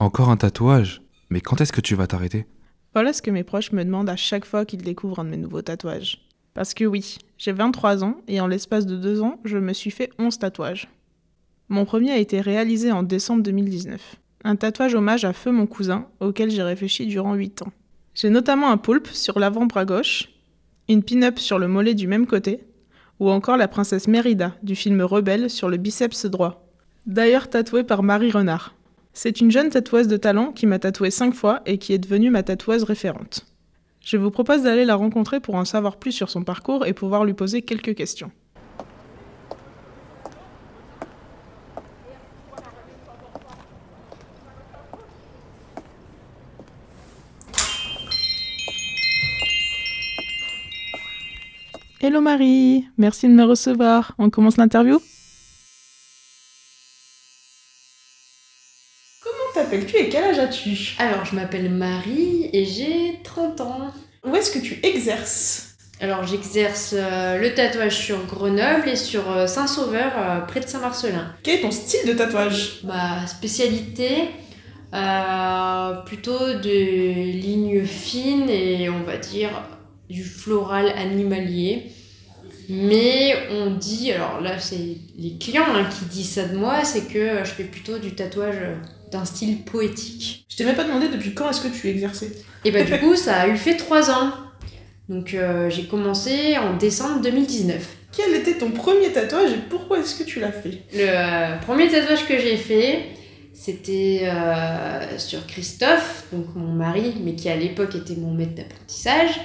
Encore 0.00 0.30
un 0.30 0.38
tatouage 0.38 1.02
Mais 1.28 1.42
quand 1.42 1.60
est-ce 1.60 1.74
que 1.74 1.82
tu 1.82 1.94
vas 1.94 2.06
t'arrêter? 2.06 2.46
Voilà 2.94 3.12
ce 3.12 3.20
que 3.20 3.30
mes 3.30 3.44
proches 3.44 3.72
me 3.72 3.84
demandent 3.84 4.08
à 4.08 4.16
chaque 4.16 4.46
fois 4.46 4.64
qu'ils 4.64 4.80
découvrent 4.80 5.18
un 5.18 5.26
de 5.26 5.28
mes 5.28 5.36
nouveaux 5.36 5.60
tatouages. 5.60 6.26
Parce 6.54 6.72
que 6.72 6.86
oui, 6.86 7.18
j'ai 7.36 7.52
23 7.52 8.02
ans 8.02 8.16
et 8.26 8.40
en 8.40 8.46
l'espace 8.46 8.86
de 8.86 8.96
deux 8.96 9.20
ans, 9.20 9.38
je 9.44 9.58
me 9.58 9.74
suis 9.74 9.90
fait 9.90 10.10
11 10.18 10.38
tatouages. 10.38 10.88
Mon 11.68 11.84
premier 11.84 12.12
a 12.12 12.16
été 12.16 12.40
réalisé 12.40 12.90
en 12.90 13.02
décembre 13.02 13.42
2019. 13.42 14.16
Un 14.44 14.56
tatouage 14.56 14.94
hommage 14.94 15.26
à 15.26 15.34
Feu 15.34 15.52
mon 15.52 15.66
cousin, 15.66 16.08
auquel 16.20 16.50
j'ai 16.50 16.62
réfléchi 16.62 17.06
durant 17.06 17.34
8 17.34 17.60
ans. 17.60 17.72
J'ai 18.14 18.30
notamment 18.30 18.70
un 18.70 18.78
poulpe 18.78 19.08
sur 19.08 19.38
l'avant-bras 19.38 19.84
gauche, 19.84 20.30
une 20.88 21.02
pin-up 21.02 21.38
sur 21.38 21.58
le 21.58 21.68
mollet 21.68 21.94
du 21.94 22.06
même 22.06 22.26
côté, 22.26 22.64
ou 23.18 23.28
encore 23.28 23.58
la 23.58 23.68
princesse 23.68 24.08
Mérida 24.08 24.56
du 24.62 24.74
film 24.76 25.02
Rebelle 25.02 25.50
sur 25.50 25.68
le 25.68 25.76
biceps 25.76 26.24
droit. 26.24 26.66
D'ailleurs 27.04 27.50
tatouée 27.50 27.84
par 27.84 28.02
Marie 28.02 28.30
Renard. 28.30 28.74
C'est 29.12 29.40
une 29.40 29.50
jeune 29.50 29.70
tatoueuse 29.70 30.08
de 30.08 30.16
talent 30.16 30.52
qui 30.52 30.66
m'a 30.66 30.78
tatoué 30.78 31.10
5 31.10 31.34
fois 31.34 31.60
et 31.66 31.78
qui 31.78 31.92
est 31.92 31.98
devenue 31.98 32.30
ma 32.30 32.42
tatoueuse 32.42 32.84
référente. 32.84 33.46
Je 34.00 34.16
vous 34.16 34.30
propose 34.30 34.62
d'aller 34.62 34.84
la 34.84 34.94
rencontrer 34.94 35.40
pour 35.40 35.56
en 35.56 35.64
savoir 35.64 35.96
plus 35.96 36.12
sur 36.12 36.30
son 36.30 36.42
parcours 36.42 36.86
et 36.86 36.94
pouvoir 36.94 37.24
lui 37.24 37.34
poser 37.34 37.62
quelques 37.62 37.94
questions. 37.94 38.30
Hello 52.02 52.22
Marie, 52.22 52.86
merci 52.96 53.28
de 53.28 53.34
me 53.34 53.44
recevoir. 53.44 54.14
On 54.16 54.30
commence 54.30 54.56
l'interview 54.56 54.98
Comment 59.22 59.59
t'appelles-tu 59.70 59.96
et 59.96 60.08
quel 60.08 60.24
âge 60.24 60.38
as-tu 60.38 60.94
Alors, 60.98 61.24
je 61.24 61.36
m'appelle 61.36 61.70
Marie 61.70 62.50
et 62.52 62.64
j'ai 62.64 63.20
30 63.22 63.60
ans. 63.60 63.94
Où 64.24 64.34
est-ce 64.34 64.50
que 64.50 64.58
tu 64.58 64.80
exerces 64.82 65.76
Alors, 66.00 66.26
j'exerce 66.26 66.94
euh, 66.96 67.38
le 67.38 67.54
tatouage 67.54 67.96
sur 67.96 68.26
Grenoble 68.26 68.88
et 68.88 68.96
sur 68.96 69.30
euh, 69.30 69.46
Saint-Sauveur, 69.46 70.12
euh, 70.18 70.40
près 70.40 70.58
de 70.58 70.66
Saint-Marcelin. 70.66 71.34
Quel 71.44 71.60
est 71.60 71.62
ton 71.62 71.70
style 71.70 72.04
de 72.08 72.14
tatouage 72.14 72.80
Ma 72.82 73.26
spécialité, 73.28 74.30
plutôt 76.04 76.54
de 76.54 77.30
lignes 77.38 77.84
fines 77.84 78.50
et 78.50 78.90
on 78.90 79.04
va 79.04 79.18
dire 79.18 79.50
du 80.08 80.24
floral 80.24 80.88
animalier. 80.88 81.92
Mais 82.68 83.34
on 83.50 83.70
dit, 83.70 84.12
alors 84.12 84.40
là 84.40 84.58
c'est 84.58 84.96
les 85.16 85.38
clients 85.38 85.64
hein, 85.74 85.84
qui 85.84 86.04
disent 86.06 86.30
ça 86.30 86.44
de 86.44 86.56
moi, 86.56 86.84
c'est 86.84 87.12
que 87.12 87.44
je 87.44 87.50
fais 87.50 87.64
plutôt 87.64 87.98
du 87.98 88.14
tatouage 88.14 88.58
d'un 89.10 89.24
style 89.24 89.62
poétique. 89.62 90.46
Je 90.48 90.56
t'ai 90.56 90.64
même 90.64 90.76
pas 90.76 90.84
demandé 90.84 91.08
depuis 91.08 91.34
quand 91.34 91.50
est-ce 91.50 91.60
que 91.60 91.68
tu 91.68 91.88
exerçais. 91.88 92.32
Et 92.64 92.70
bah 92.70 92.82
du 92.82 92.98
coup 92.98 93.16
ça 93.16 93.40
a 93.40 93.48
eu 93.48 93.56
fait 93.56 93.76
trois 93.76 94.10
ans. 94.10 94.32
Donc 95.08 95.34
euh, 95.34 95.68
j'ai 95.70 95.84
commencé 95.84 96.56
en 96.56 96.76
décembre 96.76 97.20
2019. 97.20 97.96
Quel 98.16 98.34
était 98.34 98.54
ton 98.54 98.70
premier 98.70 99.10
tatouage 99.12 99.52
et 99.52 99.60
pourquoi 99.68 99.98
est-ce 99.98 100.16
que 100.16 100.24
tu 100.24 100.40
l'as 100.40 100.52
fait? 100.52 100.82
Le 100.92 101.00
euh, 101.00 101.56
premier 101.58 101.88
tatouage 101.88 102.26
que 102.26 102.38
j'ai 102.38 102.56
fait, 102.56 103.06
c'était 103.52 104.22
euh, 104.24 105.18
sur 105.18 105.46
Christophe, 105.46 106.24
donc 106.32 106.46
mon 106.54 106.72
mari, 106.72 107.14
mais 107.24 107.34
qui 107.34 107.48
à 107.48 107.56
l'époque 107.56 107.94
était 107.94 108.16
mon 108.16 108.32
maître 108.32 108.54
d'apprentissage. 108.54 109.40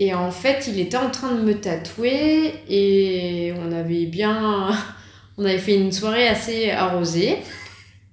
Et 0.00 0.14
en 0.14 0.30
fait, 0.30 0.68
il 0.68 0.78
était 0.78 0.96
en 0.96 1.10
train 1.10 1.34
de 1.34 1.42
me 1.42 1.54
tatouer 1.54 2.54
et 2.68 3.52
on 3.58 3.72
avait 3.72 4.06
bien. 4.06 4.70
On 5.40 5.44
avait 5.44 5.58
fait 5.58 5.76
une 5.76 5.92
soirée 5.92 6.26
assez 6.26 6.72
arrosée. 6.72 7.36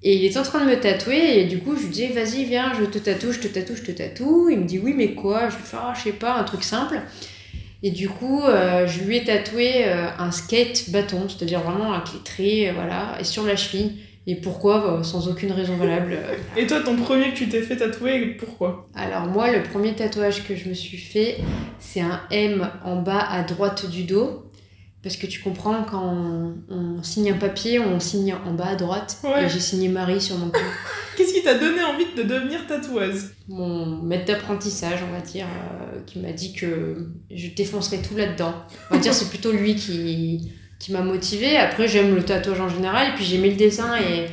Et 0.08 0.18
il 0.18 0.24
était 0.26 0.38
en 0.38 0.44
train 0.44 0.64
de 0.64 0.70
me 0.70 0.80
tatouer 0.80 1.40
et 1.40 1.46
du 1.46 1.58
coup, 1.58 1.76
je 1.76 1.82
lui 1.82 1.90
dis 1.90 2.06
Vas-y, 2.08 2.46
viens, 2.46 2.72
je 2.80 2.86
te 2.86 3.00
tatoue, 3.00 3.32
je 3.32 3.40
te 3.40 3.48
tatoue, 3.48 3.76
je 3.76 3.82
te 3.82 3.92
tatoue. 3.92 4.50
Il 4.52 4.60
me 4.60 4.66
dit 4.66 4.78
Oui, 4.80 4.94
mais 4.96 5.14
quoi? 5.16 5.50
Je 5.50 5.56
lui 5.56 5.64
fais 5.64 5.78
Ah, 5.80 5.94
je 5.98 6.04
sais 6.04 6.12
pas, 6.14 6.36
un 6.36 6.44
truc 6.44 6.64
simple. 6.64 7.02
Et 7.82 7.90
du 7.92 8.08
coup, 8.08 8.42
euh, 8.44 8.86
je 8.88 9.04
lui 9.04 9.18
ai 9.18 9.24
tatoué 9.24 9.86
euh, 9.88 10.08
un 10.20 10.30
skate 10.32 10.92
bâton, 10.92 11.28
c'est-à-dire 11.28 11.60
vraiment 11.62 11.92
avec 11.94 12.14
les 12.14 12.20
traits, 12.24 12.70
euh, 12.70 12.72
voilà, 12.76 13.18
et 13.20 13.24
sur 13.24 13.44
la 13.46 13.56
cheville. 13.56 13.94
Et 14.28 14.36
pourquoi? 14.36 14.80
Bah, 14.80 15.04
Sans 15.04 15.28
aucune 15.28 15.52
raison 15.52 15.76
valable. 15.76 16.14
euh, 16.14 16.36
Et 16.58 16.66
toi, 16.68 16.80
ton 16.82 16.96
premier 16.96 17.32
que 17.32 17.38
tu 17.38 17.48
t'es 17.50 17.62
fait 17.62 17.76
tatouer, 17.78 18.36
pourquoi? 18.40 18.88
Alors 18.96 19.24
moi, 19.28 19.52
le 19.52 19.64
premier 19.64 19.94
tatouage 19.94 20.48
que 20.48 20.56
je 20.56 20.70
me 20.70 20.74
suis 20.76 20.98
fait, 20.98 21.38
c'est 21.80 22.02
un 22.02 22.22
M 22.32 22.68
en 22.84 23.02
bas 23.02 23.26
à 23.30 23.44
droite 23.44 23.90
du 23.90 24.04
dos. 24.04 24.45
Parce 25.06 25.18
que 25.18 25.28
tu 25.28 25.40
comprends, 25.40 25.84
quand 25.84 26.04
on, 26.04 26.56
on 26.68 27.04
signe 27.04 27.30
un 27.30 27.38
papier, 27.38 27.78
on 27.78 28.00
signe 28.00 28.34
en 28.34 28.56
bas 28.56 28.70
à 28.70 28.76
droite. 28.76 29.20
Ouais. 29.24 29.46
Et 29.46 29.50
j'ai 29.50 29.60
signé 29.60 29.88
Marie 29.88 30.20
sur 30.20 30.36
mon 30.36 30.50
cou. 30.50 30.60
Qu'est-ce 31.16 31.32
qui 31.32 31.44
t'a 31.44 31.60
donné 31.60 31.84
envie 31.84 32.08
de 32.18 32.24
devenir 32.24 32.66
tatoueuse? 32.66 33.30
Mon 33.48 34.02
maître 34.02 34.26
d'apprentissage, 34.26 35.02
on 35.08 35.14
va 35.14 35.22
dire, 35.22 35.46
euh, 35.46 36.00
qui 36.08 36.18
m'a 36.18 36.32
dit 36.32 36.54
que 36.54 37.12
je 37.30 37.50
défoncerais 37.50 38.02
tout 38.02 38.18
là-dedans. 38.18 38.56
On 38.90 38.96
va 38.96 39.00
dire 39.00 39.14
c'est 39.14 39.30
plutôt 39.30 39.52
lui 39.52 39.76
qui, 39.76 40.52
qui 40.80 40.92
m'a 40.92 41.02
motivée. 41.02 41.56
Après, 41.56 41.88
j'aime 41.88 42.16
le 42.16 42.24
tatouage 42.24 42.60
en 42.60 42.70
général. 42.70 43.10
Et 43.10 43.14
puis 43.14 43.26
j'aimais 43.26 43.52
le 43.52 43.58
dessin. 43.58 43.98
Et 43.98 44.26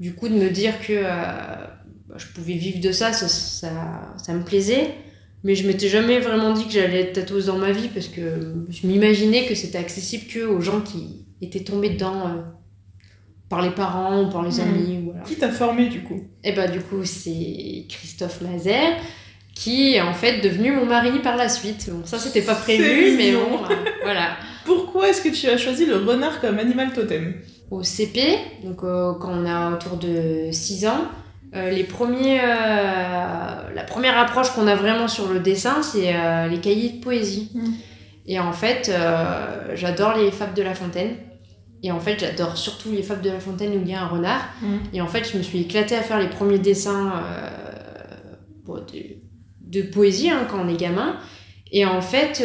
du 0.00 0.14
coup, 0.14 0.30
de 0.30 0.34
me 0.34 0.48
dire 0.48 0.80
que 0.80 0.94
euh, 0.94 1.02
bah, 2.08 2.16
je 2.16 2.26
pouvais 2.28 2.54
vivre 2.54 2.80
de 2.80 2.90
ça, 2.90 3.12
ça, 3.12 3.28
ça, 3.28 4.14
ça 4.16 4.32
me 4.32 4.42
plaisait. 4.42 4.94
Mais 5.46 5.54
je 5.54 5.64
m'étais 5.66 5.88
jamais 5.88 6.18
vraiment 6.18 6.52
dit 6.52 6.64
que 6.66 6.72
j'allais 6.72 7.02
être 7.02 7.12
tatoueuse 7.12 7.46
dans 7.46 7.56
ma 7.58 7.70
vie 7.70 7.88
parce 7.94 8.08
que 8.08 8.20
je 8.68 8.86
m'imaginais 8.86 9.46
que 9.46 9.54
c'était 9.54 9.78
accessible 9.78 10.24
que 10.26 10.40
aux 10.44 10.60
gens 10.60 10.80
qui 10.80 11.24
étaient 11.40 11.62
tombés 11.62 11.90
dedans 11.90 12.20
euh, 12.26 12.40
par 13.48 13.62
les 13.62 13.70
parents 13.70 14.24
ou 14.24 14.28
par 14.30 14.42
les 14.42 14.56
Mhm. 14.56 14.60
amis. 14.68 15.00
Voilà. 15.04 15.20
Qui 15.20 15.36
t'a 15.36 15.50
formé 15.50 15.88
du 15.88 16.00
coup? 16.02 16.20
Et 16.42 16.52
bah 16.52 16.66
du 16.66 16.80
coup 16.80 17.04
c'est 17.04 17.84
Christophe 17.88 18.40
Mazer 18.40 18.96
qui 19.54 19.94
est 19.94 20.00
en 20.00 20.12
fait 20.14 20.40
devenu 20.40 20.72
mon 20.72 20.84
mari 20.84 21.20
par 21.22 21.36
la 21.36 21.48
suite. 21.48 21.88
Bon 21.92 22.04
ça 22.04 22.18
c'était 22.18 22.42
pas 22.42 22.56
prévu 22.56 23.14
mais 23.16 23.32
bon 23.32 23.62
euh, 23.70 23.74
voilà. 24.02 24.36
Pourquoi 24.64 25.10
est-ce 25.10 25.22
que 25.22 25.28
tu 25.28 25.46
as 25.46 25.58
choisi 25.58 25.86
le 25.86 25.96
renard 25.98 26.40
comme 26.40 26.58
animal 26.58 26.92
totem? 26.92 27.34
Au 27.70 27.82
CP, 27.84 28.20
donc 28.64 28.82
euh, 28.82 29.12
quand 29.20 29.32
on 29.32 29.46
a 29.46 29.72
autour 29.74 29.96
de 29.96 30.48
6 30.50 30.86
ans, 30.86 31.02
euh, 31.54 31.70
les 31.70 31.84
premiers, 31.84 32.40
euh, 32.40 32.44
la 33.74 33.84
première 33.86 34.18
approche 34.18 34.50
qu'on 34.50 34.66
a 34.66 34.74
vraiment 34.74 35.08
sur 35.08 35.28
le 35.28 35.40
dessin 35.40 35.82
c'est 35.82 36.14
euh, 36.14 36.48
les 36.48 36.58
cahiers 36.58 36.90
de 36.90 37.00
poésie. 37.00 37.50
Mhm. 37.54 37.74
Et 38.26 38.40
en 38.40 38.52
fait 38.52 38.90
j'adore 39.74 40.16
les 40.16 40.30
fables 40.30 40.54
de 40.54 40.62
La 40.62 40.74
Fontaine. 40.74 41.16
Et 41.82 41.92
en 41.92 42.00
fait, 42.00 42.18
j'adore 42.18 42.56
surtout 42.56 42.90
les 42.90 43.02
fables 43.02 43.20
de 43.20 43.30
La 43.30 43.38
Fontaine 43.38 43.70
où 43.72 43.82
il 43.82 43.88
y 43.88 43.94
a 43.94 44.02
un 44.02 44.08
renard. 44.08 44.40
Mhm. 44.62 44.78
Et 44.94 45.00
en 45.00 45.06
fait, 45.06 45.30
je 45.30 45.36
me 45.36 45.42
suis 45.42 45.60
éclatée 45.60 45.94
à 45.94 46.00
faire 46.00 46.18
les 46.18 46.28
premiers 46.28 46.58
dessins 46.58 47.12
bon, 48.64 48.76
de, 48.76 49.18
de 49.60 49.82
poésie 49.82 50.30
hein, 50.30 50.46
quand 50.50 50.58
on 50.64 50.68
est 50.68 50.76
gamin. 50.76 51.16
Et 51.70 51.84
en 51.84 52.00
fait, 52.00 52.42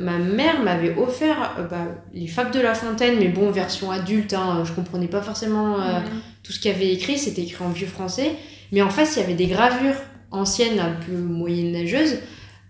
ma 0.00 0.18
mère 0.18 0.62
m'avait 0.62 0.96
offert 0.96 1.54
bah, 1.70 1.86
les 2.12 2.26
fables 2.26 2.50
de 2.52 2.60
La 2.60 2.74
Fontaine, 2.74 3.16
mais 3.18 3.28
bon, 3.28 3.50
version 3.50 3.90
adulte. 3.90 4.32
Hein, 4.32 4.62
je 4.64 4.72
comprenais 4.72 5.08
pas 5.08 5.22
forcément 5.22 5.80
euh, 5.80 6.00
tout 6.44 6.52
ce 6.52 6.60
qu'il 6.60 6.70
y 6.70 6.74
avait 6.74 6.92
écrit. 6.92 7.18
C'était 7.18 7.42
écrit 7.42 7.64
en 7.64 7.70
vieux 7.70 7.88
français. 7.88 8.32
Mais 8.70 8.82
en 8.82 8.90
face, 8.90 9.16
il 9.16 9.20
y 9.20 9.22
avait 9.24 9.34
des 9.34 9.46
gravures 9.46 9.96
anciennes, 10.30 10.78
un 10.78 10.92
peu 11.04 11.16
moyenâgeuses. 11.16 12.18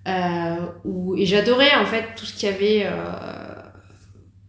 Euh, 0.09 0.57
où, 0.85 1.17
et 1.17 1.27
j'adorais 1.27 1.75
en 1.77 1.87
fait 1.87 2.05
tout 2.17 2.25
ce 2.25 2.33
qu'il 2.34 2.49
y 2.49 2.53
avait. 2.53 2.83
euh, 2.87 2.93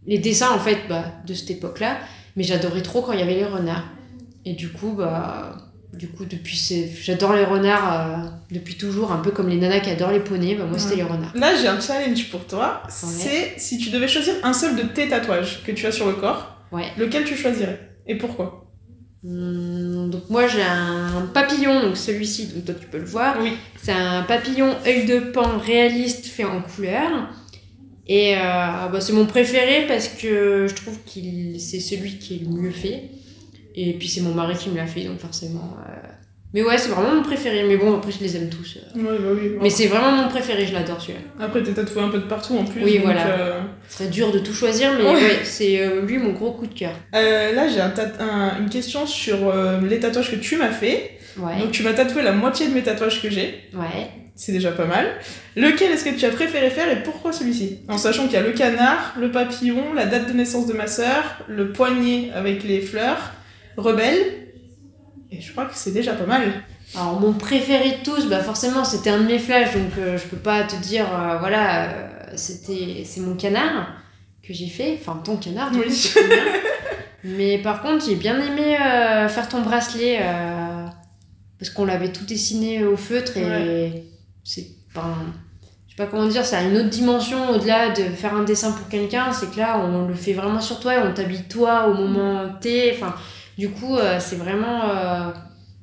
les 0.06 0.18
dessins 0.18 0.50
en 0.52 0.58
fait 0.60 0.78
bah, 0.88 1.04
de 1.26 1.34
cette 1.34 1.50
époque-là. 1.50 1.98
Mais 2.36 2.44
j'adorais 2.44 2.82
trop 2.82 3.02
quand 3.02 3.12
il 3.12 3.18
y 3.18 3.22
avait 3.22 3.34
les 3.34 3.44
renards. 3.44 3.84
Et 4.44 4.52
du 4.52 4.68
coup, 4.68 4.92
bah, 4.92 5.56
du 5.92 6.08
coup 6.08 6.24
depuis 6.26 6.56
j'adore 7.00 7.32
les 7.32 7.44
renards 7.44 7.92
euh, 8.00 8.28
depuis 8.50 8.76
toujours, 8.76 9.10
un 9.10 9.18
peu 9.18 9.30
comme 9.30 9.48
les 9.48 9.56
nanas 9.56 9.80
qui 9.80 9.90
adorent 9.90 10.12
les 10.12 10.20
poneys. 10.20 10.54
Bah, 10.54 10.64
moi, 10.66 10.78
c'était 10.78 10.96
les 10.96 11.02
renards. 11.02 11.34
Là, 11.34 11.56
j'ai 11.56 11.66
un 11.68 11.80
challenge 11.80 12.30
pour 12.30 12.46
toi. 12.46 12.82
C'est 12.88 13.54
si 13.56 13.78
tu 13.78 13.90
devais 13.90 14.06
choisir 14.06 14.34
un 14.44 14.52
seul 14.52 14.76
de 14.76 14.82
tes 14.82 15.08
tatouages 15.08 15.64
que 15.64 15.72
tu 15.72 15.86
as 15.86 15.92
sur 15.92 16.06
le 16.06 16.12
corps, 16.14 16.52
Ouais. 16.72 16.84
lequel 16.98 17.24
tu 17.24 17.34
choisirais 17.36 17.80
Et 18.06 18.16
pourquoi? 18.16 18.65
Donc 19.26 20.30
moi 20.30 20.46
j'ai 20.46 20.62
un 20.62 21.28
papillon, 21.34 21.80
donc 21.80 21.96
celui-ci, 21.96 22.46
donc 22.46 22.64
toi 22.64 22.74
tu 22.78 22.86
peux 22.86 22.98
le 22.98 23.04
voir. 23.04 23.36
Oui. 23.40 23.52
C'est 23.82 23.92
un 23.92 24.22
papillon 24.22 24.74
œil 24.86 25.06
de 25.06 25.18
pan 25.18 25.58
réaliste 25.58 26.26
fait 26.26 26.44
en 26.44 26.62
couleur. 26.62 27.28
Et 28.08 28.36
euh, 28.36 28.38
bah, 28.38 29.00
c'est 29.00 29.12
mon 29.12 29.26
préféré 29.26 29.86
parce 29.88 30.06
que 30.08 30.66
je 30.68 30.74
trouve 30.74 30.98
qu'il 31.04 31.60
c'est 31.60 31.80
celui 31.80 32.18
qui 32.18 32.36
est 32.36 32.38
le 32.38 32.48
mieux 32.48 32.70
fait. 32.70 33.10
Et 33.74 33.94
puis 33.94 34.08
c'est 34.08 34.20
mon 34.20 34.32
mari 34.32 34.56
qui 34.56 34.70
me 34.70 34.76
l'a 34.76 34.86
fait, 34.86 35.04
donc 35.04 35.18
forcément. 35.18 35.76
euh, 35.88 36.08
Mais 36.54 36.62
ouais, 36.62 36.78
c'est 36.78 36.88
vraiment 36.90 37.14
mon 37.14 37.22
préféré. 37.22 37.64
Mais 37.68 37.76
bon, 37.76 37.96
après 37.96 38.10
je 38.12 38.20
les 38.20 38.36
aime 38.36 38.48
tous. 38.48 38.76
euh. 38.78 38.98
Ouais, 38.98 39.18
bah 39.18 39.28
oui. 39.34 39.50
Mais 39.60 39.68
c'est 39.70 39.86
vraiment 39.88 40.12
mon 40.12 40.28
préféré, 40.28 40.66
je 40.66 40.72
l'adore 40.72 41.00
celui-là. 41.00 41.20
Après, 41.40 41.62
t'es 41.62 41.72
tatoué 41.72 42.00
un 42.02 42.08
peu 42.08 42.18
de 42.18 42.24
partout 42.24 42.56
en 42.56 42.64
plus. 42.64 42.82
Oui, 42.82 42.94
donc, 42.94 43.04
voilà. 43.06 43.26
euh, 43.26 43.60
Ce 43.88 43.98
serait 43.98 44.08
dur 44.10 44.32
de 44.32 44.38
tout 44.38 44.54
choisir, 44.54 44.92
mais 44.96 45.04
Ouais. 45.10 45.40
c'est 45.44 45.80
euh, 45.80 46.02
lui 46.02 46.18
mon 46.18 46.32
gros 46.32 46.52
coup 46.52 46.66
de 46.66 46.74
cœur. 46.74 46.92
euh, 47.14 47.52
là, 47.52 47.68
j'ai 47.68 47.80
un 47.80 47.92
un- 48.20 48.58
une 48.60 48.70
question 48.70 49.06
sur 49.06 49.36
les 49.88 49.98
tatouages 50.00 50.30
que 50.30 50.36
tu 50.36 50.56
m'as 50.56 50.70
fait. 50.70 51.10
Ouais, 51.38 51.58
Donc, 51.60 51.72
tu 51.72 51.82
m'as 51.82 51.92
tatoué 51.92 52.22
la 52.22 52.32
moitié 52.32 52.68
de 52.68 52.72
mes 52.74 52.82
tatouages 52.82 53.20
que 53.20 53.28
j'ai. 53.28 53.68
ouais. 53.74 54.08
C'est 54.38 54.52
déjà 54.52 54.70
pas 54.70 54.84
mal. 54.84 55.06
Lequel 55.56 55.92
est-ce 55.92 56.04
que 56.04 56.10
tu 56.14 56.26
as 56.26 56.30
préféré 56.30 56.68
faire 56.68 56.90
et 56.92 57.02
pourquoi 57.02 57.32
celui-ci? 57.32 57.78
En 57.88 57.96
sachant 57.96 58.24
qu'il 58.24 58.34
y 58.34 58.36
a 58.36 58.42
le 58.42 58.52
canard, 58.52 59.14
le 59.18 59.30
papillon, 59.30 59.94
la 59.94 60.04
date 60.04 60.28
de 60.28 60.34
naissance 60.34 60.66
de 60.66 60.74
ma 60.74 60.86
sœur, 60.86 61.42
le 61.48 61.72
poignet 61.72 62.30
avec 62.34 62.62
les 62.62 62.82
fleurs, 62.82 63.32
rebelle 63.78 64.18
Et 65.30 65.40
je 65.40 65.52
crois 65.52 65.64
que 65.66 65.74
c'est 65.74 65.92
déjà 65.92 66.14
pas 66.14 66.26
mal. 66.26 66.52
Alors, 66.94 67.20
mon 67.20 67.32
préféré 67.32 67.98
de 67.98 68.04
tous, 68.04 68.26
bah 68.28 68.40
forcément, 68.40 68.84
c'était 68.84 69.10
un 69.10 69.18
de 69.18 69.26
mes 69.26 69.38
flashs, 69.38 69.72
donc 69.74 69.92
euh, 69.98 70.16
je 70.16 70.24
peux 70.28 70.36
pas 70.36 70.62
te 70.64 70.76
dire, 70.76 71.06
euh, 71.12 71.36
voilà, 71.38 71.90
euh, 71.90 72.08
c'était, 72.36 73.02
c'est 73.04 73.20
mon 73.20 73.34
canard 73.34 73.88
que 74.42 74.52
j'ai 74.54 74.68
fait. 74.68 74.98
Enfin, 75.00 75.20
ton 75.24 75.36
canard, 75.36 75.70
Oui. 75.74 75.80
bien. 76.14 76.44
Mais 77.24 77.58
par 77.58 77.82
contre, 77.82 78.04
j'ai 78.06 78.14
bien 78.14 78.38
aimé 78.40 78.76
faire 79.28 79.48
ton 79.48 79.62
bracelet, 79.62 80.20
parce 81.58 81.70
qu'on 81.70 81.84
l'avait 81.84 82.12
tout 82.12 82.24
dessiné 82.24 82.84
au 82.84 82.96
feutre 82.96 83.36
et 83.36 84.04
c'est 84.44 84.68
pas. 84.94 85.16
Je 85.88 85.92
sais 85.92 85.96
pas 85.96 86.06
comment 86.06 86.28
dire, 86.28 86.44
ça 86.44 86.58
a 86.58 86.62
une 86.62 86.76
autre 86.76 86.90
dimension 86.90 87.50
au-delà 87.50 87.88
de 87.88 88.02
faire 88.02 88.34
un 88.34 88.44
dessin 88.44 88.70
pour 88.70 88.86
quelqu'un, 88.88 89.32
c'est 89.32 89.50
que 89.50 89.58
là, 89.58 89.80
on 89.80 90.06
le 90.06 90.14
fait 90.14 90.34
vraiment 90.34 90.60
sur 90.60 90.78
toi 90.78 90.94
et 90.94 90.98
on 90.98 91.12
t'habille 91.12 91.48
toi 91.48 91.88
au 91.88 91.94
moment 91.94 92.48
T. 92.60 92.92
Enfin, 92.94 93.14
du 93.58 93.70
coup, 93.70 93.96
euh, 93.96 94.18
c'est 94.20 94.36
vraiment. 94.36 94.88
euh, 94.90 95.30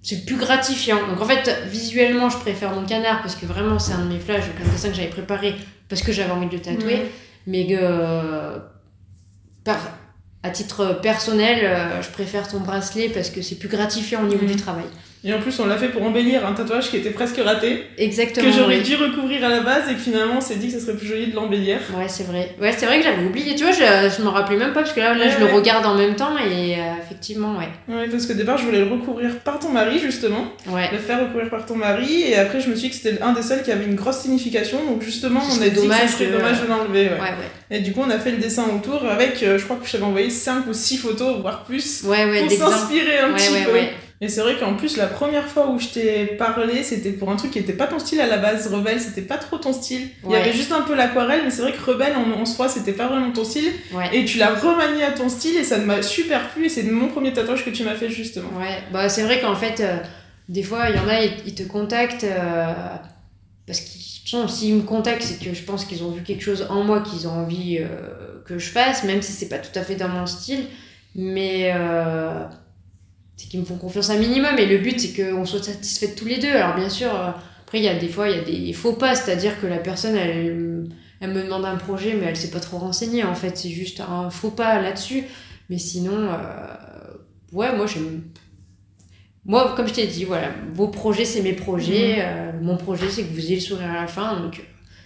c'est 0.01 0.25
plus 0.25 0.35
gratifiant. 0.35 1.07
Donc 1.07 1.21
en 1.21 1.25
fait, 1.25 1.49
visuellement, 1.67 2.29
je 2.29 2.37
préfère 2.37 2.71
mon 2.71 2.83
canard 2.85 3.21
parce 3.21 3.35
que 3.35 3.45
vraiment, 3.45 3.79
c'est 3.79 3.93
un 3.93 4.03
de 4.05 4.09
mes 4.13 4.19
flashs, 4.19 4.45
donc 4.47 4.55
un 4.67 4.69
dessin 4.69 4.89
que 4.89 4.95
j'avais 4.95 5.07
préparé 5.07 5.55
parce 5.87 6.01
que 6.01 6.11
j'avais 6.11 6.31
envie 6.31 6.47
de 6.47 6.53
le 6.53 6.61
tatouer. 6.61 6.95
Mais 7.47 7.65
que, 7.67 7.73
euh, 7.79 8.59
par, 9.63 9.77
à 10.43 10.49
titre 10.49 10.99
personnel, 11.01 11.59
euh, 11.63 12.01
je 12.01 12.09
préfère 12.09 12.47
ton 12.49 12.59
bracelet 12.59 13.07
parce 13.09 13.29
que 13.29 13.41
c'est 13.41 13.55
plus 13.55 13.69
gratifiant 13.69 14.23
au 14.23 14.27
niveau 14.27 14.45
du 14.45 14.57
travail. 14.57 14.85
Et 15.25 15.33
en 15.33 15.39
plus, 15.39 15.57
on 15.61 15.65
l'a 15.67 15.77
fait 15.77 15.87
pour 15.87 16.03
embellir 16.03 16.45
un 16.45 16.51
tatouage 16.51 16.89
qui 16.89 16.97
était 16.97 17.11
presque 17.11 17.37
raté, 17.37 17.83
Exactement. 17.97 18.45
que 18.45 18.53
j'aurais 18.53 18.77
oui. 18.79 18.83
dû 18.83 18.95
recouvrir 18.97 19.45
à 19.45 19.49
la 19.49 19.61
base 19.61 19.83
et 19.89 19.93
que 19.93 19.99
finalement 20.01 20.33
on 20.37 20.41
s'est 20.41 20.57
dit 20.57 20.67
que 20.67 20.73
ça 20.73 20.85
serait 20.85 20.97
plus 20.97 21.07
joli 21.07 21.27
de 21.27 21.35
l'embellir. 21.35 21.77
Ouais, 21.97 22.09
c'est 22.09 22.25
vrai. 22.25 22.53
Ouais, 22.59 22.73
c'est 22.77 22.85
vrai 22.85 22.97
que 22.99 23.05
j'avais 23.05 23.23
oublié. 23.23 23.55
Tu 23.55 23.63
vois, 23.63 23.71
je, 23.71 23.79
je 24.17 24.21
me 24.21 24.27
rappelais 24.27 24.57
même 24.57 24.73
pas 24.73 24.81
parce 24.81 24.91
que 24.91 24.99
là, 24.99 25.13
là 25.13 25.25
Ouais, 25.25 25.31
je 25.31 25.39
le 25.45 25.53
regarde 25.53 25.85
en 25.85 25.95
même 25.95 26.15
temps 26.17 26.35
et 26.37 26.75
euh, 26.75 26.81
effectivement, 27.01 27.55
ouais. 27.57 27.69
Ouais, 27.93 28.09
parce 28.09 28.25
qu'au 28.25 28.33
départ, 28.33 28.57
je 28.57 28.65
voulais 28.65 28.83
le 28.83 28.91
recouvrir 28.91 29.39
par 29.39 29.59
ton 29.59 29.69
mari, 29.69 29.97
justement. 29.97 30.45
Ouais. 30.67 30.89
Le 30.91 30.97
faire 30.97 31.21
recouvrir 31.21 31.49
par 31.49 31.65
ton 31.65 31.75
mari. 31.75 32.23
Et 32.23 32.35
après, 32.35 32.59
je 32.59 32.67
me 32.69 32.75
suis 32.75 32.89
dit 32.89 32.97
que 32.97 33.01
c'était 33.01 33.21
un 33.21 33.31
des 33.31 33.41
seuls 33.43 33.63
qui 33.63 33.71
avait 33.71 33.85
une 33.85 33.95
grosse 33.95 34.17
signification. 34.19 34.79
Donc, 34.85 35.01
justement, 35.03 35.39
Ce 35.41 35.57
on 35.57 35.61
a 35.61 35.69
dit 35.69 35.75
que 35.75 35.81
dommage 35.83 36.01
ça 36.01 36.07
serait 36.09 36.25
de- 36.27 36.31
dommage 36.33 36.61
de 36.61 36.67
l'enlever. 36.67 37.05
Ouais, 37.09 37.19
Ouais. 37.21 37.77
Et 37.77 37.79
du 37.79 37.93
coup, 37.93 38.01
on 38.05 38.09
a 38.09 38.19
fait 38.19 38.31
le 38.31 38.37
dessin 38.37 38.65
autour 38.75 39.05
avec, 39.09 39.41
euh, 39.41 39.57
je 39.57 39.63
crois 39.63 39.77
que 39.77 39.87
je 39.87 39.93
t'avais 39.93 40.03
envoyé 40.03 40.29
5 40.29 40.67
ou 40.67 40.73
6 40.73 40.97
photos, 40.97 41.37
voire 41.41 41.63
plus, 41.63 42.03
Ouais, 42.03 42.25
ouais, 42.25 42.41
pour 42.45 42.51
s'inspirer 42.69 43.19
un 43.19 43.29
Ouais, 43.29 43.35
petit 43.35 43.53
ouais, 43.53 43.63
peu. 43.63 43.71
Et 44.23 44.29
c'est 44.29 44.39
vrai 44.39 44.55
qu'en 44.57 44.75
plus, 44.75 44.95
la 44.95 45.07
première 45.07 45.45
fois 45.45 45.69
où 45.69 45.79
je 45.79 45.89
t'ai 45.89 46.25
parlé, 46.37 46.81
c'était 46.83 47.11
pour 47.11 47.29
un 47.29 47.35
truc 47.35 47.51
qui 47.51 47.59
était 47.59 47.73
pas 47.73 47.87
ton 47.87 47.99
style 47.99 48.21
à 48.21 48.25
la 48.25 48.37
base. 48.37 48.73
Rebelle, 48.73 49.01
c'était 49.01 49.21
pas 49.21 49.35
trop 49.35 49.57
ton 49.57 49.73
style. 49.73 50.07
Il 50.23 50.31
y 50.31 50.35
avait 50.35 50.53
juste 50.53 50.71
un 50.71 50.79
peu 50.83 50.95
l'aquarelle, 50.95 51.41
mais 51.43 51.51
c'est 51.51 51.61
vrai 51.61 51.73
que 51.73 51.91
Rebelle, 51.91 52.13
en, 52.15 52.39
en 52.39 52.45
soi, 52.45 52.69
c'était 52.69 52.93
pas 52.93 53.07
vraiment 53.07 53.33
ton 53.33 53.43
style. 53.43 53.69
Ouais. 53.91 54.15
Et 54.15 54.23
tu 54.23 54.37
l'as 54.37 54.53
remanié 54.53 55.03
à 55.03 55.11
ton 55.11 55.27
style 55.27 55.57
et 55.57 55.65
ça 55.65 55.77
m'a 55.77 56.01
super 56.01 56.51
plu. 56.51 56.67
Et 56.67 56.69
c'est 56.69 56.83
mon 56.83 57.09
premier 57.09 57.33
tatouage 57.33 57.65
que 57.65 57.69
tu 57.69 57.83
m'as 57.83 57.95
fait, 57.95 58.09
justement. 58.09 58.47
Ouais, 58.57 58.77
bah 58.93 59.09
c'est 59.09 59.23
vrai 59.23 59.41
qu'en 59.41 59.55
fait, 59.55 59.81
euh, 59.81 59.97
des 60.47 60.63
fois, 60.63 60.89
il 60.89 60.95
y 60.95 60.99
en 60.99 61.09
a, 61.09 61.21
ils, 61.21 61.33
ils 61.47 61.55
te 61.55 61.63
contactent 61.63 62.23
euh, 62.23 62.73
parce 63.67 63.81
qu'ils 63.81 64.29
sont, 64.29 64.47
s'ils 64.47 64.75
me 64.75 64.83
contactent, 64.83 65.23
c'est 65.23 65.43
que 65.43 65.53
je 65.53 65.63
pense 65.63 65.83
qu'ils 65.83 66.01
ont 66.01 66.11
vu 66.11 66.23
quelque 66.23 66.43
chose 66.43 66.65
en 66.69 66.85
moi 66.85 67.01
qu'ils 67.01 67.27
ont 67.27 67.31
envie 67.31 67.79
euh, 67.79 67.87
que 68.45 68.57
je 68.57 68.69
fasse, 68.69 69.03
même 69.03 69.21
si 69.21 69.33
c'est 69.33 69.49
pas 69.49 69.57
tout 69.59 69.77
à 69.77 69.81
fait 69.81 69.95
dans 69.95 70.07
mon 70.07 70.25
style, 70.25 70.65
mais 71.13 71.73
qu'ils 73.53 73.59
me 73.59 73.65
font 73.65 73.77
confiance 73.77 74.09
un 74.09 74.17
minimum. 74.17 74.57
Et 74.57 74.65
le 74.65 74.79
but, 74.79 74.99
c'est 74.99 75.13
qu'on 75.13 75.45
soit 75.45 75.61
satisfaits 75.61 76.15
tous 76.15 76.25
les 76.25 76.39
deux. 76.39 76.49
Alors, 76.49 76.75
bien 76.75 76.89
sûr, 76.89 77.13
euh, 77.13 77.29
après, 77.61 77.77
il 77.77 77.83
y 77.83 77.87
a 77.87 77.93
des 77.93 78.07
fois, 78.07 78.27
il 78.27 78.35
y 78.35 78.39
a 78.39 78.43
des 78.43 78.73
faux 78.73 78.93
pas, 78.93 79.13
c'est-à-dire 79.13 79.61
que 79.61 79.67
la 79.67 79.77
personne, 79.77 80.15
elle, 80.15 80.89
elle 81.19 81.31
me 81.31 81.43
demande 81.43 81.63
un 81.63 81.75
projet, 81.75 82.15
mais 82.19 82.25
elle 82.25 82.35
s'est 82.35 82.49
pas 82.49 82.59
trop 82.59 82.79
renseignée, 82.79 83.23
en 83.23 83.35
fait, 83.35 83.55
c'est 83.55 83.69
juste 83.69 84.01
un 84.01 84.31
faux 84.31 84.49
pas 84.49 84.81
là-dessus. 84.81 85.25
Mais 85.69 85.77
sinon, 85.77 86.29
euh, 86.31 87.13
ouais, 87.51 87.75
moi, 87.75 87.85
j'aime. 87.85 88.23
Moi, 89.45 89.75
comme 89.75 89.87
je 89.87 89.93
t'ai 89.93 90.07
dit, 90.07 90.23
voilà, 90.23 90.49
vos 90.71 90.87
projets, 90.87 91.25
c'est 91.25 91.41
mes 91.41 91.53
projets. 91.53 92.15
euh, 92.21 92.53
mon 92.59 92.75
projet, 92.75 93.07
c'est 93.09 93.23
que 93.23 93.33
vous 93.33 93.39
ayez 93.39 93.55
le 93.55 93.61
sourire 93.61 93.91
à 93.91 94.01
la 94.01 94.07
fin. 94.07 94.39
Donc... 94.39 94.63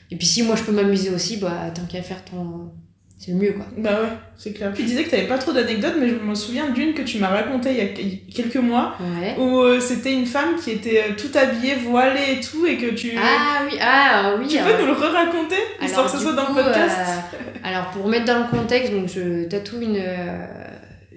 Et 0.09 0.15
puis, 0.15 0.25
si 0.25 0.41
moi, 0.43 0.55
je 0.55 0.63
peux 0.63 0.71
m'amuser 0.71 1.09
aussi, 1.09 1.35
bah, 1.35 1.69
tant 1.75 1.83
qu'à 1.83 2.01
faire 2.01 2.23
ton. 2.23 2.71
C'est 3.19 3.31
le 3.31 3.37
mieux, 3.37 3.53
quoi. 3.53 3.65
Bah 3.77 4.01
ouais, 4.03 4.09
c'est 4.37 4.53
clair. 4.53 4.71
Tu 4.75 4.83
disais 4.83 5.03
que 5.03 5.09
t'avais 5.09 5.25
pas 5.27 5.39
trop 5.39 5.51
d'anecdotes, 5.51 5.95
mais 5.99 6.07
je 6.07 6.15
me 6.15 6.35
souviens 6.35 6.69
d'une 6.69 6.93
que 6.93 7.01
tu 7.01 7.17
m'as 7.17 7.29
racontée 7.29 7.71
il 7.71 7.77
y 7.77 7.81
a 7.81 7.87
que- 7.87 8.31
quelques 8.31 8.57
mois, 8.57 8.95
Ouais. 8.99 9.35
où 9.39 9.59
euh, 9.61 9.79
c'était 9.79 10.13
une 10.13 10.27
femme 10.27 10.55
qui 10.63 10.69
était 10.71 10.99
euh, 11.09 11.13
tout 11.17 11.35
habillée, 11.35 11.73
voilée 11.75 12.33
et 12.37 12.39
tout, 12.39 12.67
et 12.67 12.77
que 12.77 12.91
tu... 12.93 13.13
Ah 13.17 13.63
oui, 13.65 13.75
ah 13.81 14.35
oui. 14.39 14.47
tu 14.47 14.57
alors- 14.59 14.77
peux 14.77 14.81
nous 14.83 14.87
le 14.87 14.93
re-raconter 14.93 15.55
Histoire 15.83 16.05
que 16.05 16.11
ce 16.11 16.19
soit 16.23 16.33
dans 16.33 16.49
le 16.49 16.53
podcast 16.63 16.95
euh, 17.33 17.37
alors, 17.63 17.89
pour 17.89 18.07
mettre 18.07 18.25
dans 18.25 18.37
le 18.39 18.55
contexte, 18.55 18.93
donc 18.93 19.09
je 19.09 19.45
tatoue 19.45 19.81
une, 19.81 19.97
euh, 19.97 20.45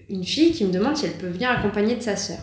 une 0.09 0.25
fille 0.25 0.53
qui 0.53 0.65
me 0.65 0.73
demande 0.73 0.97
si 0.97 1.05
elle 1.05 1.13
peut 1.13 1.29
venir 1.29 1.51
accompagner 1.51 1.97
de 1.97 2.03
sa 2.03 2.17
sœur. 2.17 2.39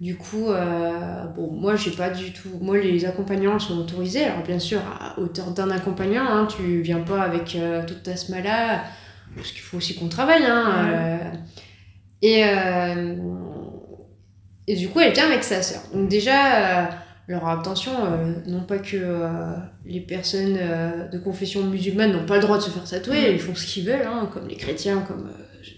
Du 0.00 0.16
coup, 0.16 0.48
euh, 0.48 1.26
bon, 1.26 1.52
moi, 1.52 1.76
j'ai 1.76 1.90
pas 1.90 2.08
du 2.08 2.32
tout. 2.32 2.48
Moi, 2.62 2.78
les 2.78 3.04
accompagnants 3.04 3.58
sont 3.58 3.78
autorisés. 3.78 4.24
Alors, 4.24 4.42
bien 4.42 4.58
sûr, 4.58 4.80
à 4.98 5.18
hauteur 5.20 5.50
d'un 5.50 5.70
accompagnant, 5.70 6.24
hein, 6.26 6.46
tu 6.46 6.80
viens 6.80 7.00
pas 7.00 7.20
avec 7.20 7.54
euh, 7.54 7.84
toute 7.84 8.02
ta 8.02 8.16
smala, 8.16 8.82
parce 9.36 9.52
qu'il 9.52 9.60
faut 9.60 9.76
aussi 9.76 9.94
qu'on 9.96 10.08
travaille. 10.08 10.44
Hein, 10.46 10.64
euh. 10.94 11.18
et, 12.22 12.44
et 14.66 14.76
du 14.76 14.88
coup, 14.88 15.00
elle 15.00 15.12
vient 15.12 15.26
avec 15.26 15.44
sa 15.44 15.60
sœur. 15.62 15.82
Donc, 15.92 16.08
déjà. 16.08 16.88
alors 17.28 17.48
attention, 17.50 17.92
non 18.46 18.62
pas 18.62 18.78
que 18.78 18.96
les 19.84 20.00
personnes 20.00 20.58
de 21.12 21.18
confession 21.18 21.64
musulmane 21.64 22.12
n'ont 22.12 22.24
pas 22.24 22.36
le 22.36 22.42
droit 22.42 22.56
de 22.56 22.62
se 22.62 22.70
faire 22.70 22.84
tatouer, 22.84 23.32
ils 23.32 23.38
font 23.38 23.54
ce 23.54 23.66
qu'ils 23.66 23.84
veulent, 23.84 24.06
hein, 24.06 24.30
comme 24.32 24.48
les 24.48 24.56
chrétiens, 24.56 25.04
comme 25.06 25.30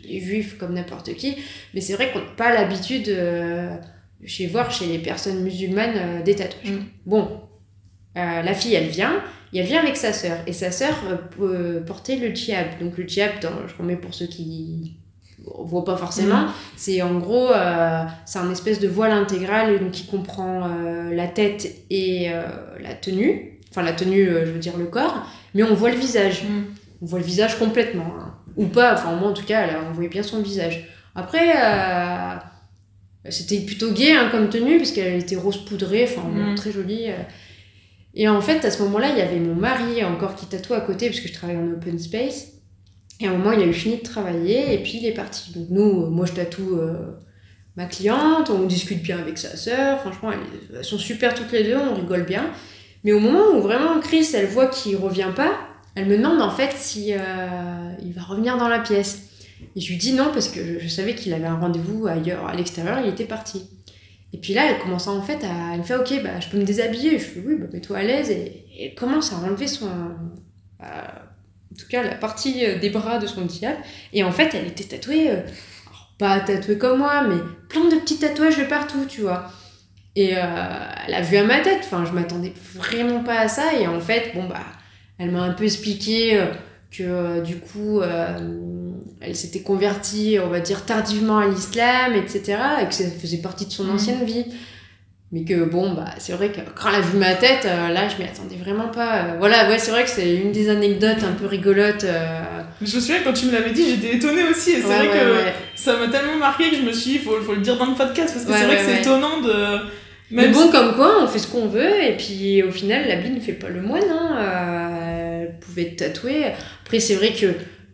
les 0.05 0.21
juifs, 0.21 0.59
comme 0.59 0.75
n'importe 0.75 1.13
qui. 1.15 1.37
Mais 1.75 1.81
c'est 1.81 1.95
vrai 1.95 2.13
qu'on 2.13 2.21
n'a 2.21 2.31
pas 2.37 2.55
l'habitude 2.55 3.11
chez 4.25 4.47
voir 4.47 4.71
chez 4.71 4.87
les 4.87 4.99
personnes 4.99 5.43
musulmanes 5.43 5.95
euh, 5.97 6.23
des 6.23 6.35
tatouages. 6.37 6.71
Mhm. 6.73 6.85
Bon, 7.07 7.29
euh, 8.17 8.43
la 8.43 8.55
fille, 8.55 8.75
elle 8.75 8.89
vient, 8.89 9.15
et 9.53 9.59
elle 9.59 9.67
vient 9.67 9.81
avec 9.81 9.97
sa 9.97 10.13
sœur. 10.13 10.39
Et 10.47 10.53
sa 10.53 10.71
sœur 10.71 10.95
euh, 11.11 11.17
peut 11.17 11.83
porter 11.87 12.17
le 12.17 12.35
djihad. 12.35 12.67
Donc 12.81 12.97
le 12.99 13.07
djihad, 13.07 13.33
dans- 13.43 13.67
je 13.67 13.75
remets 13.77 13.97
pour 13.97 14.15
ceux 14.15 14.27
qui 14.27 14.97
ne 15.39 15.45
voient 15.67 15.85
pas 15.85 15.97
forcément, 15.97 16.47
c'est 16.77 17.03
en 17.03 17.19
gros, 17.19 17.51
euh, 17.51 18.05
c'est 18.27 18.39
un 18.39 18.51
espèce 18.53 18.79
de 18.81 18.89
voile 18.89 19.11
intégral 19.13 19.81
donc 19.81 19.91
qui 19.91 20.07
comprend 20.07 20.69
euh, 20.69 21.13
la 21.15 21.27
tête 21.27 21.69
et 21.91 22.31
euh, 22.31 22.43
la 22.81 22.95
tenue. 22.95 23.59
Enfin, 23.71 23.83
la 23.83 23.93
tenue, 23.93 24.29
euh, 24.29 24.45
je 24.47 24.51
veux 24.53 24.59
dire 24.59 24.77
le 24.77 24.85
corps, 24.87 25.27
mais 25.55 25.63
on 25.63 25.75
voit 25.75 25.91
le 25.91 25.97
visage. 25.97 26.45
Mm. 26.45 26.63
On 27.01 27.07
voit 27.07 27.19
le 27.19 27.25
visage 27.25 27.59
complètement. 27.59 28.07
hein. 28.21 28.35
Ou 28.57 28.67
pas, 28.67 28.93
enfin, 28.95 29.17
moi 29.17 29.31
en 29.31 29.33
tout 29.33 29.45
cas, 29.47 29.63
elle, 29.63 29.77
on 29.89 29.93
voyait 29.93 30.11
bien 30.11 30.23
son 30.23 30.43
visage. 30.43 30.87
Après, 31.15 31.57
euh, 31.57 32.35
c'était 33.31 33.61
plutôt 33.61 33.93
gay 33.93 34.13
hein, 34.13 34.29
comme 34.31 34.49
tenue, 34.49 34.77
puisqu'elle 34.79 35.21
était 35.21 35.37
rose 35.37 35.65
poudrée, 35.65 36.05
enfin, 36.05 36.23
bon, 36.29 36.53
Mm. 36.53 36.55
très 36.57 36.73
jolie. 36.73 37.09
euh. 37.11 37.15
Et 38.15 38.29
en 38.29 38.41
fait, 38.41 38.65
à 38.65 38.71
ce 38.71 38.83
moment-là, 38.83 39.11
il 39.11 39.19
y 39.19 39.23
avait 39.23 39.39
mon 39.39 39.55
mari 39.55 40.05
encore 40.05 40.35
qui 40.35 40.47
tatoue 40.47 40.75
à 40.75 40.81
côté, 40.81 41.07
parce 41.09 41.21
que 41.21 41.29
je 41.29 41.33
travaille 41.33 41.57
en 41.57 41.67
open 41.73 41.99
space. 41.99 42.49
Et 43.21 43.27
à 43.27 43.31
un 43.31 43.37
moment, 43.39 43.53
il 43.53 43.61
a 43.63 43.67
eu 43.67 43.73
fini 43.73 43.97
de 43.99 44.03
travailler, 44.03 44.75
et 44.75 44.79
puis 44.83 44.99
il 45.01 45.07
est 45.07 45.15
parti. 45.15 45.53
Donc 45.53 45.69
nous, 45.71 46.03
euh, 46.05 46.11
moi, 46.11 46.27
je 46.27 46.33
tatoue 46.33 46.77
euh, 46.79 46.95
ma 47.77 47.87
cliente, 47.87 48.51
on 48.51 48.65
discute 48.65 49.03
bien 49.03 49.19
avec 49.19 49.39
sa 49.39 49.57
sœur, 49.57 50.01
franchement, 50.01 50.33
elles, 50.33 50.77
elles 50.79 50.85
sont 50.85 50.99
super 50.99 51.33
toutes 51.35 51.53
les 51.53 51.65
deux, 51.65 51.77
on 51.77 51.95
rigole 51.95 52.25
bien. 52.25 52.51
Mais 53.05 53.13
au 53.13 53.21
moment 53.21 53.57
où 53.57 53.63
vraiment 53.63 53.99
Chris, 54.01 54.29
elle 54.35 54.47
voit 54.47 54.67
qu'il 54.67 54.97
revient 54.97 55.31
pas, 55.35 55.53
elle 55.95 56.07
me 56.07 56.17
demande 56.17 56.41
en 56.41 56.51
fait 56.51 56.71
si 56.77 57.13
euh, 57.15 57.19
il 58.05 58.13
va 58.13 58.23
revenir 58.23 58.57
dans 58.59 58.69
la 58.69 58.79
pièce. 58.79 59.31
Et 59.75 59.81
je 59.81 59.89
lui 59.89 59.97
dis 59.97 60.13
non 60.13 60.31
parce 60.33 60.49
que 60.49 60.79
je, 60.79 60.89
savais 60.89 61.15
qu'il 61.15 61.33
avait 61.33 61.47
un 61.47 61.59
rendez-vous 61.59 62.07
ailleurs, 62.07 62.47
à 62.47 62.55
l'extérieur, 62.55 63.01
il 63.03 63.09
était 63.09 63.25
parti. 63.25 63.69
Et 64.33 64.39
puis 64.39 64.55
là, 64.55 64.71
elle 64.71 64.79
commence 64.79 65.09
en 65.09 65.23
fait 65.23 65.45
à. 65.45 65.73
Elle 65.73 65.81
me 65.81 65.85
fait 65.85 65.97
Ok, 65.97 66.23
bah, 66.23 66.41
je 66.41 66.49
peux 66.49 66.59
me 66.59 66.65
déshabiller. 66.65 67.19
Je 67.19 67.25
fais 67.25 67.43
Oui, 67.45 67.55
bah, 67.59 67.67
mets-toi 67.73 67.99
à 67.99 68.03
l'aise. 68.03 68.31
Et, 68.31 68.65
elle 68.81 68.95
commence 68.95 69.33
à 69.33 69.37
enlever 69.37 69.67
son. 69.67 69.87
euh, 70.83 70.85
en 71.73 71.79
tout 71.79 71.87
cas, 71.89 72.03
la 72.03 72.15
partie 72.15 72.65
euh, 72.67 72.79
des 72.79 72.91
bras 72.91 73.19
de 73.19 73.27
son 73.27 73.43
diable. 73.43 73.79
Et 74.13 74.25
en 74.25 74.33
fait, 74.33 74.55
elle 74.55 74.67
était 74.67 74.85
tatouée. 74.85 75.31
euh, 75.31 75.41
pas 76.19 76.41
tatouée 76.41 76.79
comme 76.79 76.99
moi, 76.99 77.27
mais 77.27 77.37
plein 77.69 77.89
de 77.89 77.97
petits 77.97 78.19
tatouages 78.19 78.59
de 78.59 78.65
partout, 78.65 79.07
tu 79.09 79.23
vois. 79.23 79.51
Et 80.15 80.37
euh, 80.37 80.41
elle 81.07 81.15
a 81.15 81.23
vu 81.23 81.37
à 81.37 81.45
ma 81.45 81.61
tête. 81.61 81.81
Enfin, 81.85 82.05
je 82.05 82.13
m'attendais 82.13 82.53
vraiment 82.75 83.23
pas 83.23 83.41
à 83.41 83.49
ça. 83.49 83.75
Et 83.79 83.87
en 83.87 84.01
fait, 84.01 84.33
bon, 84.35 84.47
bah, 84.47 84.61
elle 85.19 85.31
m'a 85.31 85.43
un 85.43 85.53
peu 85.53 85.65
expliqué 85.65 86.43
que 86.91 87.43
du 87.43 87.57
coup, 87.57 88.01
elle 89.25 89.37
s'était 89.37 89.61
convertie, 89.61 90.39
on 90.45 90.49
va 90.49 90.61
dire, 90.61 90.85
tardivement 90.85 91.39
à 91.39 91.47
l'islam, 91.47 92.15
etc. 92.15 92.59
Et 92.83 92.87
que 92.87 92.95
ça 92.95 93.05
faisait 93.21 93.39
partie 93.39 93.67
de 93.67 93.73
son 93.73 93.85
Mhm. 93.85 93.95
ancienne 93.95 94.25
vie. 94.25 94.45
Mais 95.35 95.45
que 95.45 95.65
bon, 95.65 95.95
bah, 95.95 96.05
c'est 96.19 96.35
vrai 96.35 96.51
que 96.53 96.61
quand 96.75 96.91
elle 96.91 96.97
a 96.97 97.01
vu 97.01 97.17
ma 97.17 97.35
tête, 97.35 97.65
euh, 97.65 97.89
là, 97.89 98.07
je 98.07 98.23
m'y 98.23 98.29
attendais 98.29 98.57
vraiment 98.63 98.89
pas. 98.89 99.17
Euh, 99.17 99.35
voilà, 99.39 99.67
ouais, 99.71 99.79
c'est 99.79 99.91
vrai 99.91 100.05
que 100.05 100.11
c'est 100.11 100.35
une 100.37 100.53
des 100.53 100.69
anecdotes 100.69 101.23
un 101.25 101.33
peu 101.33 101.47
rigolotes. 101.47 102.05
euh, 102.05 102.43
Je 102.83 102.97
me 102.97 103.01
souviens 103.01 103.21
quand 103.25 103.33
tu 103.33 103.47
me 103.47 103.53
l'avais 103.53 103.71
dit, 103.71 103.89
j'étais 103.89 104.17
étonnée 104.17 104.43
aussi. 104.45 104.73
Et 104.73 104.83
c'est 104.83 104.87
ouais, 104.89 104.97
vrai 104.97 105.09
ouais, 105.09 105.13
que 105.15 105.33
ouais. 105.33 105.55
ça 105.75 105.97
m'a 105.97 106.09
tellement 106.09 106.37
marqué 106.37 106.69
que 106.69 106.77
je 106.77 106.83
me 106.83 106.93
suis 106.93 107.13
dit, 107.13 107.19
faut, 107.19 107.41
faut 107.41 107.55
le 107.55 107.63
dire 107.63 107.79
dans 107.79 107.87
le 107.87 107.95
podcast. 107.95 108.35
Parce 108.35 108.45
que 108.45 108.53
c'est 108.53 108.67
vrai 108.67 108.77
que 108.77 108.83
c'est 108.85 109.01
étonnant 109.01 109.41
de. 109.41 109.55
Mais 110.31 110.49
bon, 110.49 110.67
si- 110.67 110.71
comme 110.71 110.95
quoi, 110.97 111.23
on 111.23 111.27
fait 111.27 111.39
ce 111.39 111.47
qu'on 111.47 111.67
veut, 111.67 112.03
et 112.05 112.17
puis 112.19 112.63
au 112.63 112.71
final, 112.71 113.07
l'habit 113.09 113.31
ne 113.31 113.41
fait 113.41 113.53
pas 113.55 113.69
le 113.71 113.81
moine. 113.81 114.03
Hein. 114.11 114.37
Elle 115.43 115.59
pouvait 115.61 115.83
être 115.83 115.97
tatouée. 115.97 116.45
Après, 116.85 117.01
c'est 117.01 117.15
vrai 117.15 117.33
que 117.33 117.47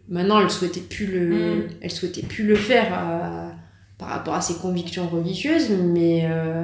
maintenant, 0.08 0.40
elle 0.40 0.50
souhaitait 0.50 0.80
plus 0.80 1.06
le, 1.06 1.28
Mm. 1.56 1.68
elle 1.82 1.90
souhaitait 1.90 2.22
plus 2.26 2.44
le 2.44 2.54
faire. 2.56 2.86
euh, 2.92 3.48
par 3.98 4.10
rapport 4.10 4.34
à 4.34 4.40
ses 4.40 4.54
convictions 4.54 5.08
religieuses, 5.08 5.70
mais 5.70 6.28
euh, 6.30 6.62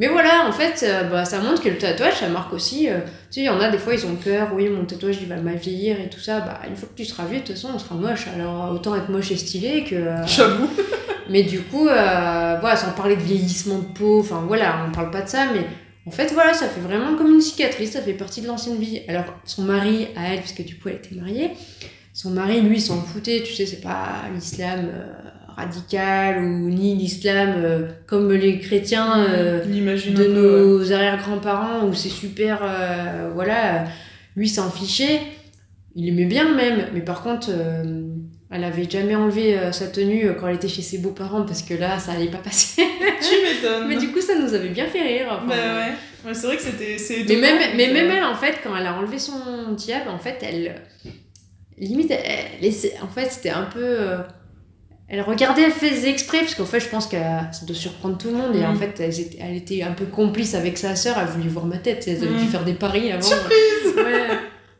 mais 0.00 0.08
voilà, 0.08 0.48
en 0.48 0.50
fait, 0.52 0.84
euh, 0.84 1.04
bah, 1.04 1.24
ça 1.24 1.40
montre 1.40 1.62
que 1.62 1.68
le 1.68 1.78
tatouage, 1.78 2.14
ça 2.14 2.28
marque 2.28 2.52
aussi. 2.52 2.88
euh, 2.90 2.98
tu 3.30 3.34
sais, 3.34 3.40
il 3.42 3.44
y 3.44 3.48
en 3.48 3.60
a 3.60 3.68
des 3.70 3.78
fois, 3.78 3.94
ils 3.94 4.04
ont 4.04 4.16
peur, 4.16 4.48
oui, 4.52 4.68
mon 4.68 4.84
tatouage, 4.84 5.18
il 5.22 5.28
va 5.28 5.36
mal 5.36 5.54
vieillir 5.54 6.00
et 6.00 6.08
tout 6.10 6.18
ça. 6.18 6.40
Bah, 6.40 6.58
une 6.68 6.74
fois 6.74 6.88
que 6.88 6.96
tu 7.00 7.04
seras 7.04 7.24
vieux, 7.26 7.36
de 7.38 7.44
toute 7.44 7.54
façon, 7.54 7.68
on 7.72 7.78
sera 7.78 7.94
moche. 7.94 8.26
Alors, 8.34 8.72
autant 8.72 8.96
être 8.96 9.08
moche 9.10 9.30
et 9.30 9.36
stylé 9.36 9.84
que. 9.84 9.94
euh, 9.94 10.16
J'avoue. 10.26 10.68
mais 11.30 11.44
du 11.44 11.60
coup, 11.60 11.84
voilà, 11.84 12.74
sans 12.76 12.90
parler 12.90 13.14
de 13.14 13.22
vieillissement 13.22 13.78
de 13.78 13.84
peau, 13.96 14.18
enfin 14.18 14.42
voilà, 14.48 14.84
on 14.88 14.90
parle 14.90 15.12
pas 15.12 15.22
de 15.22 15.28
ça, 15.28 15.46
mais 15.54 15.60
en 16.04 16.10
fait, 16.10 16.32
voilà, 16.32 16.52
ça 16.52 16.66
fait 16.66 16.80
vraiment 16.80 17.14
comme 17.16 17.32
une 17.32 17.40
cicatrice, 17.40 17.92
ça 17.92 18.02
fait 18.02 18.12
partie 18.14 18.40
de 18.40 18.48
l'ancienne 18.48 18.78
vie. 18.78 19.02
Alors, 19.06 19.26
son 19.44 19.62
mari, 19.62 20.08
à 20.16 20.34
elle, 20.34 20.40
puisque 20.40 20.64
du 20.64 20.74
coup, 20.80 20.88
elle 20.88 20.96
était 20.96 21.14
mariée, 21.14 21.52
son 22.14 22.30
mari, 22.30 22.62
lui, 22.62 22.80
s'en 22.80 23.02
foutait, 23.02 23.42
tu 23.44 23.52
sais, 23.52 23.66
c'est 23.66 23.82
pas 23.82 24.22
l'islam 24.32 24.86
euh, 24.86 25.30
radical 25.56 26.42
ou 26.42 26.68
ni 26.68 26.94
l'islam 26.94 27.54
euh, 27.56 27.88
comme 28.06 28.32
les 28.32 28.58
chrétiens 28.58 29.24
euh, 29.28 29.64
de 29.64 29.72
ouais. 29.72 30.28
nos 30.28 30.92
arrière-grands-parents 30.92 31.86
où 31.86 31.94
c'est 31.94 32.08
super, 32.08 32.60
euh, 32.62 33.30
voilà, 33.34 33.84
lui 34.36 34.48
s'en 34.48 34.70
fichait, 34.70 35.20
il 35.94 36.08
aimait 36.08 36.24
bien 36.24 36.54
même, 36.54 36.86
mais 36.92 37.00
par 37.00 37.22
contre, 37.22 37.50
elle 38.50 38.64
avait 38.64 38.88
jamais 38.88 39.14
enlevé 39.14 39.56
sa 39.72 39.86
tenue 39.86 40.28
quand 40.38 40.48
elle 40.48 40.56
était 40.56 40.68
chez 40.68 40.82
ses 40.82 40.98
beaux-parents 40.98 41.42
parce 41.42 41.62
que 41.62 41.74
là, 41.74 41.98
ça 41.98 42.12
allait 42.12 42.30
pas 42.30 42.38
passer. 42.38 42.82
Tu 43.24 43.34
m'étonnes. 43.42 43.88
mais 43.88 43.96
du 43.96 44.08
coup, 44.08 44.20
ça 44.20 44.38
nous 44.38 44.52
avait 44.54 44.68
bien 44.68 44.86
fait 44.86 45.02
rire. 45.02 45.28
enfin. 45.30 45.46
Bah 45.46 45.54
ouais. 45.54 45.92
Ouais, 46.26 46.34
c'est 46.34 46.46
vrai 46.46 46.56
que 46.56 46.62
c'était. 46.62 47.34
Mais 47.34 47.40
même, 47.40 47.76
mais 47.76 47.92
même 47.92 48.10
elle, 48.10 48.24
en 48.24 48.34
fait, 48.34 48.56
quand 48.62 48.76
elle 48.76 48.86
a 48.86 48.94
enlevé 48.94 49.18
son 49.18 49.72
diable, 49.76 50.10
en 50.10 50.18
fait, 50.18 50.38
elle. 50.42 50.74
Limite, 51.78 52.10
elle, 52.10 52.18
elle 52.62 52.72
en 53.02 53.08
fait, 53.08 53.30
c'était 53.30 53.50
un 53.50 53.64
peu. 53.64 53.82
euh, 53.82 54.18
elle 55.08 55.20
regardait, 55.20 55.62
elle 55.62 55.70
faisait 55.72 56.08
exprès, 56.10 56.38
parce 56.40 56.54
qu'en 56.54 56.64
fait, 56.64 56.80
je 56.80 56.88
pense 56.88 57.06
que 57.06 57.16
ça 57.16 57.66
doit 57.66 57.76
surprendre 57.76 58.16
tout 58.16 58.28
le 58.28 58.34
monde. 58.36 58.56
Et 58.56 58.64
en 58.64 58.72
Mm. 58.72 58.78
fait, 58.78 59.00
elle 59.00 59.10
était, 59.20 59.38
elle 59.40 59.56
était 59.56 59.82
un 59.82 59.92
peu 59.92 60.06
complice 60.06 60.54
avec 60.54 60.78
sa 60.78 60.96
sœur, 60.96 61.16
elle 61.20 61.26
voulait 61.26 61.48
voir 61.48 61.66
ma 61.66 61.76
tête. 61.78 62.04
Elles 62.08 62.22
avaient 62.22 62.38
dû 62.38 62.44
Mm. 62.44 62.48
faire 62.48 62.64
des 62.64 62.72
paris 62.74 63.12
avant. 63.12 63.22
Surprise 63.22 63.94
Ouais. 63.96 64.28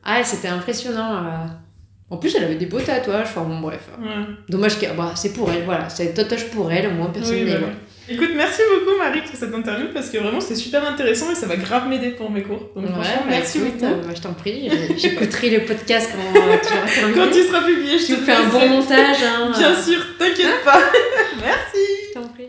Ah, 0.05 0.23
c'était 0.25 0.49
impressionnant. 0.49 1.17
euh. 1.17 1.47
En 2.11 2.17
plus, 2.19 2.35
elle 2.37 2.45
avait 2.45 2.57
des 2.57 2.67
beaux 2.67 2.81
tatouages. 2.81 3.27
Enfin, 3.29 3.43
bon, 3.45 3.61
bref. 3.61 3.89
Ouais. 3.99 4.07
Dommage 4.49 4.79
que. 4.79 4.87
Bah, 4.97 5.13
c'est 5.15 5.33
pour 5.33 5.51
elle, 5.51 5.65
voilà. 5.65 5.89
C'est 5.89 6.11
un 6.11 6.13
tatouage 6.13 6.51
pour 6.51 6.71
elle, 6.71 6.87
au 6.89 6.91
moins 6.93 7.11
personne 7.11 7.35
Oui, 7.37 7.45
n'est. 7.45 7.57
Écoute, 8.07 8.31
merci 8.37 8.61
beaucoup 8.69 8.99
Marie 8.99 9.23
pour 9.23 9.35
cette 9.35 9.55
interview 9.55 9.87
parce 9.95 10.11
que 10.11 10.19
vraiment 10.19 10.41
c'était 10.41 10.57
super 10.57 10.87
intéressant 10.87 11.31
et 11.31 11.35
ça 11.35 11.47
va 11.47 11.57
grave 11.57 11.89
m'aider 11.89 12.11
pour 12.11 12.31
mes 12.31 12.43
cours. 12.43 12.71
Donc 12.77 12.85
Ouais, 12.85 12.91
franchement, 12.93 13.13
bah, 13.21 13.27
merci 13.31 13.59
écoute, 13.59 13.81
beaucoup. 13.81 13.93
euh, 13.93 14.15
je 14.15 14.21
t'en 14.21 14.35
prie. 14.35 14.69
J'écouterai 14.99 15.51
le 15.51 15.65
podcast 15.65 16.11
quand 16.13 16.39
euh, 16.41 16.57
tu 16.63 16.69
terminé. 16.69 17.15
Quand 17.19 17.35
il 17.35 17.45
sera 17.45 17.63
publié, 17.63 17.99
je 17.99 18.07
te 18.07 18.17
fais 18.17 18.33
un 18.33 18.49
bon 18.49 18.69
montage, 18.69 19.23
hein. 19.23 19.53
Bien 19.59 19.71
euh, 19.73 19.83
sûr, 19.83 20.01
t'inquiète 20.19 20.65
pas. 20.65 20.81
merci. 21.41 21.79
Je 22.09 22.21
t'en 22.21 22.29
prie. 22.29 22.49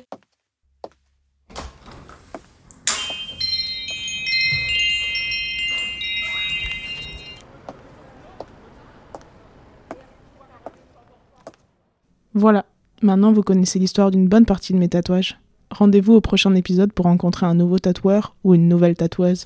Voilà, 12.33 12.65
maintenant 13.01 13.31
vous 13.31 13.43
connaissez 13.43 13.79
l'histoire 13.79 14.11
d'une 14.11 14.27
bonne 14.27 14.45
partie 14.45 14.73
de 14.73 14.77
mes 14.77 14.89
tatouages. 14.89 15.37
Rendez-vous 15.77 16.13
au 16.13 16.21
prochain 16.21 16.55
épisode 16.55 16.93
pour 16.93 17.03
rencontrer 17.03 17.45
un 17.45 17.53
nouveau 17.53 17.79
tatoueur 17.79 18.33
ou 18.45 18.53
une 18.53 18.69
nouvelle 18.69 18.95
tatoueuse. 18.95 19.45